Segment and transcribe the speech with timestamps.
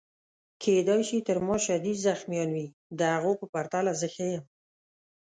[0.63, 2.67] کیدای شي تر ما شدید زخمیان وي،
[2.97, 4.45] د هغو په پرتله زه ښه یم.